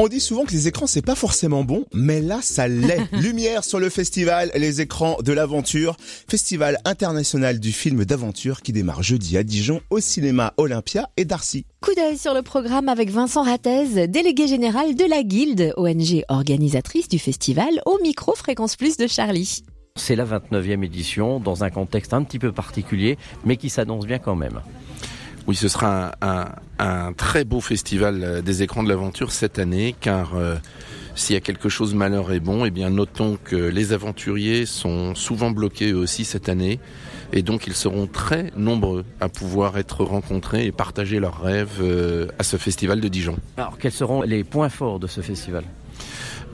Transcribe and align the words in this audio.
On 0.00 0.06
dit 0.06 0.20
souvent 0.20 0.44
que 0.44 0.52
les 0.52 0.68
écrans 0.68 0.86
c'est 0.86 1.02
pas 1.02 1.16
forcément 1.16 1.64
bon, 1.64 1.84
mais 1.92 2.20
là 2.20 2.38
ça 2.40 2.68
l'est. 2.68 3.00
Lumière 3.12 3.64
sur 3.64 3.80
le 3.80 3.90
festival 3.90 4.52
Les 4.54 4.80
écrans 4.80 5.16
de 5.24 5.32
l'aventure, 5.32 5.96
festival 6.28 6.78
international 6.84 7.58
du 7.58 7.72
film 7.72 8.04
d'aventure 8.04 8.62
qui 8.62 8.70
démarre 8.70 9.02
jeudi 9.02 9.36
à 9.36 9.42
Dijon 9.42 9.80
au 9.90 9.98
cinéma 9.98 10.54
Olympia 10.56 11.10
et 11.16 11.24
Darcy. 11.24 11.66
Coup 11.80 11.94
d'œil 11.96 12.16
sur 12.16 12.32
le 12.32 12.42
programme 12.42 12.88
avec 12.88 13.10
Vincent 13.10 13.42
Rattez, 13.42 14.06
délégué 14.06 14.46
général 14.46 14.94
de 14.94 15.04
la 15.04 15.24
Guilde, 15.24 15.74
ONG 15.76 16.22
organisatrice 16.28 17.08
du 17.08 17.18
festival, 17.18 17.82
au 17.84 17.98
micro 18.00 18.36
Fréquence 18.36 18.76
Plus 18.76 18.98
de 18.98 19.08
Charlie. 19.08 19.64
C'est 19.96 20.14
la 20.14 20.24
29e 20.24 20.84
édition 20.84 21.40
dans 21.40 21.64
un 21.64 21.70
contexte 21.70 22.14
un 22.14 22.22
petit 22.22 22.38
peu 22.38 22.52
particulier, 22.52 23.18
mais 23.44 23.56
qui 23.56 23.68
s'annonce 23.68 24.06
bien 24.06 24.20
quand 24.20 24.36
même. 24.36 24.60
Oui, 25.48 25.56
ce 25.56 25.68
sera 25.68 26.12
un, 26.20 27.12
très 27.14 27.44
beau 27.44 27.62
festival 27.62 28.22
euh, 28.22 28.42
des 28.42 28.62
écrans 28.62 28.82
de 28.82 28.88
l'aventure 28.90 29.32
cette 29.32 29.58
année, 29.58 29.94
car 29.98 30.34
euh, 30.36 30.56
s'il 31.14 31.32
y 31.32 31.36
a 31.38 31.40
quelque 31.40 31.70
chose 31.70 31.94
malheur 31.94 32.32
et 32.32 32.38
bon, 32.38 32.66
eh 32.66 32.70
bien 32.70 32.90
notons 32.90 33.38
que 33.42 33.56
les 33.56 33.94
aventuriers 33.94 34.66
sont 34.66 35.14
souvent 35.14 35.50
bloqués 35.50 35.92
eux 35.92 35.96
aussi 35.96 36.26
cette 36.26 36.50
année, 36.50 36.80
et 37.32 37.40
donc 37.40 37.66
ils 37.66 37.72
seront 37.72 38.06
très 38.06 38.52
nombreux 38.58 39.06
à 39.20 39.30
pouvoir 39.30 39.78
être 39.78 40.04
rencontrés 40.04 40.66
et 40.66 40.70
partager 40.70 41.18
leurs 41.18 41.40
rêves 41.40 41.78
euh, 41.80 42.26
à 42.38 42.42
ce 42.42 42.58
festival 42.58 43.00
de 43.00 43.08
Dijon. 43.08 43.38
Alors 43.56 43.78
quels 43.78 43.92
seront 43.92 44.20
les 44.20 44.44
points 44.44 44.68
forts 44.68 45.00
de 45.00 45.06
ce 45.06 45.22
festival? 45.22 45.64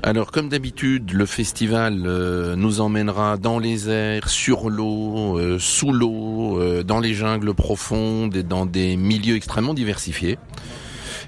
Alors 0.05 0.31
comme 0.31 0.49
d'habitude, 0.49 1.13
le 1.13 1.27
festival 1.27 2.05
euh, 2.07 2.55
nous 2.55 2.81
emmènera 2.81 3.39
dans 3.39 3.59
les 3.59 3.91
airs, 3.91 4.29
sur 4.29 4.71
l'eau, 4.71 5.59
sous 5.59 5.91
l'eau, 5.91 6.24
euh, 6.53 6.83
dans 6.83 7.01
les 7.01 7.15
jungles 7.15 7.55
profondes 7.55 8.37
et 8.37 8.43
dans 8.43 8.67
des 8.67 8.97
milieux 8.97 9.37
extrêmement 9.37 9.75
diversifiés. 9.75 10.39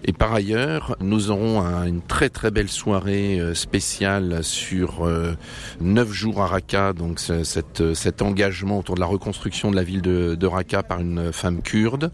Et 0.05 0.13
par 0.13 0.33
ailleurs, 0.35 0.97
nous 1.01 1.31
aurons 1.31 1.63
une 1.85 2.03
très 2.03 2.29
très 2.29 2.51
belle 2.51 2.69
soirée 2.69 3.41
spéciale 3.55 4.45
sur 4.45 5.09
neuf 5.81 6.13
jours 6.13 6.43
à 6.43 6.47
Raqqa, 6.47 6.93
donc 6.93 7.19
cet 7.19 8.23
engagement 8.23 8.79
autour 8.79 8.95
de 8.95 9.01
la 9.01 9.07
reconstruction 9.07 9.71
de 9.71 9.77
la 9.77 9.83
ville 9.83 10.03
de, 10.03 10.37
de 10.37 10.47
Raqqa 10.47 10.83
par 10.83 11.01
une 11.01 11.33
femme 11.33 11.61
kurde. 11.63 12.13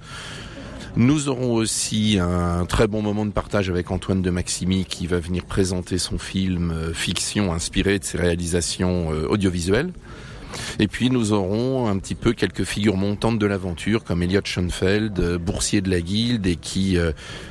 Nous 0.94 1.30
aurons 1.30 1.54
aussi 1.54 2.18
un 2.20 2.66
très 2.66 2.86
bon 2.86 3.00
moment 3.00 3.24
de 3.24 3.30
partage 3.30 3.70
avec 3.70 3.90
Antoine 3.90 4.20
de 4.20 4.28
Maximi 4.28 4.84
qui 4.84 5.06
va 5.06 5.20
venir 5.20 5.46
présenter 5.46 5.96
son 5.96 6.18
film 6.18 6.70
euh, 6.70 6.92
fiction 6.92 7.54
inspiré 7.54 7.98
de 7.98 8.04
ses 8.04 8.18
réalisations 8.18 9.10
euh, 9.10 9.26
audiovisuelles. 9.26 9.90
Et 10.78 10.88
puis 10.88 11.10
nous 11.10 11.32
aurons 11.32 11.88
un 11.88 11.98
petit 11.98 12.14
peu 12.14 12.32
quelques 12.32 12.64
figures 12.64 12.96
montantes 12.96 13.38
de 13.38 13.46
l'aventure 13.46 14.04
comme 14.04 14.22
Elliot 14.22 14.42
Schoenfeld, 14.44 15.18
euh, 15.18 15.38
boursier 15.38 15.80
de 15.80 15.90
la 15.90 16.00
Guilde 16.00 16.46
et 16.46 16.56
qui 16.56 16.98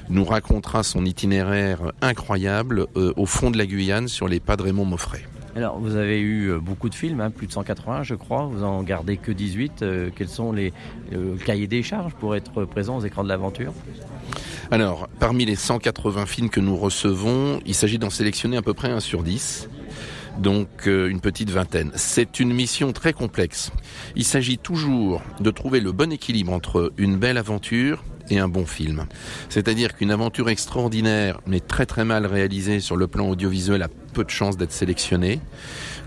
nous 0.09 0.25
racontera 0.25 0.83
son 0.83 1.05
itinéraire 1.05 1.91
incroyable 2.01 2.87
au 2.95 3.25
fond 3.25 3.51
de 3.51 3.57
la 3.57 3.65
Guyane 3.65 4.07
sur 4.07 4.27
les 4.27 4.39
pas 4.39 4.57
de 4.57 4.63
Raymond 4.63 4.85
Moffret. 4.85 5.23
Alors, 5.55 5.79
vous 5.79 5.97
avez 5.97 6.19
eu 6.19 6.51
euh, 6.51 6.59
beaucoup 6.59 6.87
de 6.87 6.95
films, 6.95 7.19
hein, 7.19 7.29
plus 7.29 7.45
de 7.45 7.51
180, 7.51 8.03
je 8.03 8.15
crois. 8.15 8.45
Vous 8.45 8.63
en 8.63 8.83
gardez 8.83 9.17
que 9.17 9.33
18. 9.33 9.81
Euh, 9.81 10.09
quels 10.15 10.29
sont 10.29 10.53
les 10.53 10.71
euh, 11.13 11.35
cahiers 11.45 11.67
des 11.67 11.83
charges 11.83 12.13
pour 12.13 12.35
être 12.37 12.63
présents 12.63 12.97
aux 12.97 13.01
écrans 13.01 13.23
de 13.23 13.29
l'aventure? 13.29 13.73
Alors, 14.71 15.09
parmi 15.19 15.43
les 15.43 15.57
180 15.57 16.25
films 16.25 16.49
que 16.49 16.61
nous 16.61 16.77
recevons, 16.77 17.59
il 17.65 17.75
s'agit 17.75 17.99
d'en 17.99 18.09
sélectionner 18.09 18.55
à 18.55 18.61
peu 18.61 18.73
près 18.73 18.89
un 18.89 19.01
sur 19.01 19.23
10 19.23 19.67
donc 20.39 20.85
une 20.85 21.19
petite 21.19 21.49
vingtaine. 21.49 21.91
C'est 21.95 22.39
une 22.39 22.53
mission 22.53 22.93
très 22.93 23.13
complexe. 23.13 23.71
Il 24.15 24.25
s'agit 24.25 24.57
toujours 24.57 25.21
de 25.39 25.51
trouver 25.51 25.79
le 25.79 25.91
bon 25.91 26.11
équilibre 26.11 26.51
entre 26.53 26.93
une 26.97 27.17
belle 27.17 27.37
aventure 27.37 28.03
et 28.29 28.39
un 28.39 28.47
bon 28.47 28.65
film. 28.65 29.05
C'est-à-dire 29.49 29.95
qu'une 29.95 30.11
aventure 30.11 30.49
extraordinaire, 30.49 31.39
mais 31.45 31.59
très 31.59 31.85
très 31.85 32.05
mal 32.05 32.25
réalisée 32.25 32.79
sur 32.79 32.95
le 32.95 33.07
plan 33.07 33.27
audiovisuel, 33.29 33.87
peu 34.11 34.23
de 34.23 34.29
chances 34.29 34.57
d'être 34.57 34.71
sélectionnée. 34.71 35.39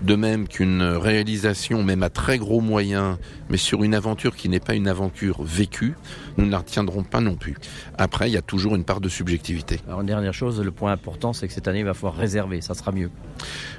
De 0.01 0.15
même 0.15 0.47
qu'une 0.47 0.83
réalisation, 0.83 1.83
même 1.83 2.03
à 2.03 2.09
très 2.09 2.37
gros 2.37 2.59
moyens, 2.61 3.17
mais 3.49 3.57
sur 3.57 3.83
une 3.83 3.95
aventure 3.95 4.35
qui 4.35 4.49
n'est 4.49 4.59
pas 4.59 4.75
une 4.75 4.87
aventure 4.87 5.41
vécue, 5.41 5.95
nous 6.37 6.45
ne 6.45 6.51
la 6.51 6.57
retiendrons 6.57 7.03
pas 7.03 7.21
non 7.21 7.35
plus. 7.35 7.55
Après, 7.97 8.29
il 8.29 8.33
y 8.33 8.37
a 8.37 8.41
toujours 8.41 8.75
une 8.75 8.83
part 8.83 8.99
de 8.99 9.09
subjectivité. 9.09 9.79
Alors, 9.87 10.01
une 10.01 10.07
dernière 10.07 10.33
chose, 10.33 10.59
le 10.59 10.71
point 10.71 10.91
important, 10.91 11.33
c'est 11.33 11.47
que 11.47 11.53
cette 11.53 11.67
année, 11.67 11.79
il 11.79 11.85
va 11.85 11.93
falloir 11.93 12.15
réserver, 12.15 12.61
ça 12.61 12.73
sera 12.73 12.91
mieux. 12.91 13.09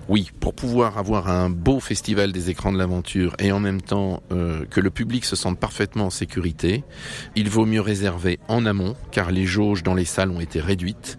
Oui, 0.09 0.31
pour 0.41 0.55
pouvoir 0.55 0.99
avoir 0.99 1.29
un 1.29 1.51
beau 1.51 1.81
festival 1.81 2.33
des 2.33 2.51
écrans 2.51 2.73
de 2.73 2.79
l'aventure 2.79 3.35
et 3.39 3.53
en 3.53 3.61
même 3.61 3.83
temps 3.83 4.23
euh, 4.33 4.65
que 4.67 4.81
le 4.81 4.91
public 4.91 5.25
se 5.25 5.37
sente 5.37 5.59
parfaitement 5.59 6.07
en 6.07 6.11
sécurité, 6.11 6.85
il 7.35 7.51
vaut 7.51 7.67
mieux 7.67 7.81
réserver 7.81 8.39
en 8.49 8.67
amont, 8.67 8.95
car 9.11 9.31
les 9.31 9.47
jauges 9.47 9.83
dans 9.83 9.95
les 9.95 10.05
salles 10.05 10.31
ont 10.31 10.41
été 10.41 10.61
réduites 10.61 11.19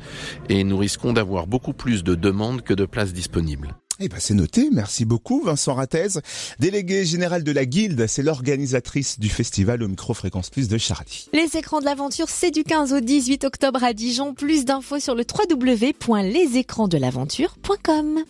et 0.50 0.64
nous 0.64 0.78
risquons 0.78 1.14
d'avoir 1.14 1.48
beaucoup 1.48 1.74
plus 1.74 2.04
de 2.04 2.16
demandes 2.16 2.62
que 2.62 2.74
de 2.74 2.86
places 2.86 2.97
disponibles. 3.06 3.76
Eh 4.00 4.10
ben 4.10 4.18
c'est 4.20 4.36
noté, 4.36 4.70
merci 4.72 5.06
beaucoup 5.06 5.42
Vincent 5.44 5.74
Rattez, 5.74 6.20
délégué 6.60 7.04
général 7.04 7.44
de 7.44 7.52
la 7.52 7.66
Guilde, 7.66 8.06
c'est 8.08 8.22
l'organisatrice 8.22 9.20
du 9.20 9.28
festival 9.28 9.82
au 9.82 9.88
micro-fréquence 9.88 10.52
plus 10.52 10.68
de 10.68 10.78
Charlie. 10.78 11.28
Les 11.34 11.58
écrans 11.58 11.80
de 11.80 11.86
l'aventure, 11.86 12.30
c'est 12.30 12.52
du 12.52 12.64
15 12.64 12.94
au 12.94 13.00
18 13.00 13.46
octobre 13.46 13.84
à 13.84 13.94
Dijon, 13.94 14.36
plus 14.36 14.66
d'infos 14.66 15.00
sur 15.00 15.16
le 15.16 15.24
www.lesécransdelaventure.com. 15.24 18.24